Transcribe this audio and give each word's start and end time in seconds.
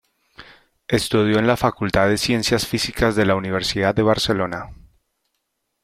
Estudió 0.87 1.37
en 1.37 1.45
la 1.45 1.55
Facultad 1.57 2.09
de 2.09 2.17
Ciencias 2.17 2.65
Físicas 2.65 3.15
de 3.15 3.23
la 3.27 3.35
Universidad 3.35 3.93
de 3.93 4.01
Barcelona. 4.01 4.71